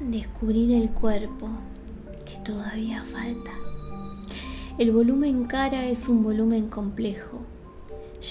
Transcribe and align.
descubrir 0.00 0.72
el 0.72 0.90
cuerpo, 0.90 1.48
que 2.24 2.36
todavía 2.44 3.04
falta. 3.04 3.52
El 4.76 4.90
volumen 4.90 5.44
cara 5.44 5.86
es 5.86 6.08
un 6.08 6.22
volumen 6.24 6.68
complejo, 6.68 7.42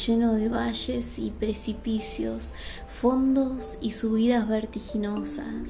lleno 0.05 0.33
de 0.33 0.49
valles 0.49 1.17
y 1.17 1.31
precipicios, 1.31 2.53
fondos 3.01 3.77
y 3.81 3.91
subidas 3.91 4.47
vertiginosas. 4.47 5.69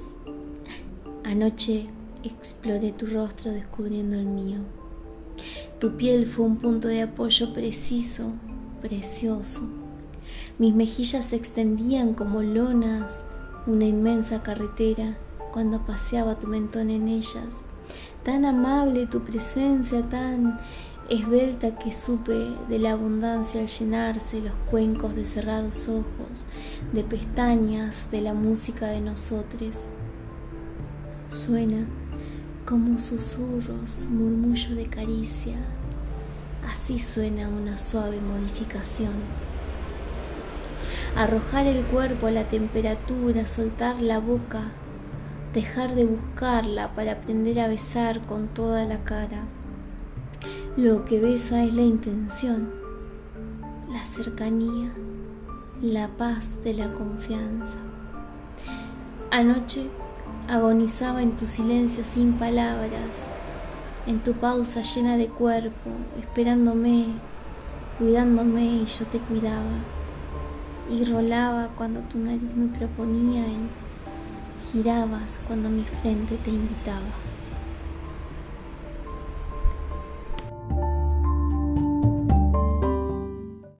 Anoche 1.23 1.87
exploré 2.23 2.91
tu 2.91 3.05
rostro 3.05 3.51
descubriendo 3.51 4.17
el 4.17 4.25
mío. 4.25 4.59
Tu 5.79 5.95
piel 5.95 6.25
fue 6.25 6.45
un 6.45 6.57
punto 6.57 6.87
de 6.87 7.03
apoyo 7.03 7.53
preciso, 7.53 8.31
precioso. 8.81 9.61
Mis 10.57 10.73
mejillas 10.73 11.25
se 11.25 11.35
extendían 11.35 12.13
como 12.13 12.41
lonas, 12.41 13.21
una 13.67 13.85
inmensa 13.85 14.41
carretera, 14.43 15.17
cuando 15.53 15.85
paseaba 15.85 16.39
tu 16.39 16.47
mentón 16.47 16.89
en 16.89 17.07
ellas 17.07 17.61
tan 18.23 18.45
amable 18.45 19.05
tu 19.05 19.21
presencia, 19.21 20.01
tan 20.01 20.59
esbelta 21.09 21.77
que 21.77 21.91
supe 21.91 22.55
de 22.69 22.79
la 22.79 22.93
abundancia 22.93 23.61
al 23.61 23.67
llenarse 23.67 24.41
los 24.41 24.53
cuencos 24.71 25.15
de 25.15 25.25
cerrados 25.25 25.87
ojos, 25.89 26.45
de 26.93 27.03
pestañas, 27.03 28.09
de 28.11 28.21
la 28.21 28.33
música 28.33 28.87
de 28.87 29.01
nosotros. 29.01 29.81
Suena 31.27 31.85
como 32.65 32.99
susurros, 32.99 34.05
murmullo 34.09 34.75
de 34.75 34.85
caricia. 34.85 35.57
Así 36.71 36.99
suena 36.99 37.49
una 37.49 37.77
suave 37.77 38.21
modificación. 38.21 39.11
Arrojar 41.15 41.67
el 41.67 41.83
cuerpo 41.83 42.27
a 42.27 42.31
la 42.31 42.47
temperatura, 42.47 43.47
soltar 43.47 44.01
la 44.01 44.19
boca, 44.19 44.71
dejar 45.53 45.93
de 45.93 46.05
buscarla 46.05 46.95
para 46.95 47.13
aprender 47.13 47.59
a 47.59 47.67
besar 47.67 48.21
con 48.25 48.47
toda 48.47 48.85
la 48.85 49.03
cara. 49.03 49.43
Lo 50.75 51.05
que 51.05 51.19
besa 51.19 51.63
es 51.63 51.73
la 51.73 51.83
intención, 51.83 52.71
la 53.91 54.03
cercanía, 54.03 54.91
la 55.81 56.07
paz 56.07 56.63
de 56.63 56.73
la 56.73 56.91
confianza. 56.91 57.77
Anoche 59.29 59.87
agonizaba 60.47 61.21
en 61.21 61.37
tu 61.37 61.45
silencio 61.45 62.03
sin 62.03 62.33
palabras, 62.33 63.27
en 64.07 64.19
tu 64.19 64.33
pausa 64.33 64.81
llena 64.81 65.17
de 65.17 65.27
cuerpo, 65.27 65.91
esperándome, 66.19 67.05
cuidándome 67.99 68.63
y 68.63 68.85
yo 68.85 69.05
te 69.05 69.19
cuidaba. 69.19 69.77
Y 70.89 71.05
rolaba 71.05 71.69
cuando 71.77 72.01
tu 72.01 72.17
nariz 72.17 72.41
me 72.55 72.75
proponía 72.77 73.41
y 73.47 73.69
girabas 74.73 75.39
cuando 75.45 75.69
mi 75.69 75.83
frente 75.83 76.35
te 76.37 76.49
invitaba. 76.49 77.05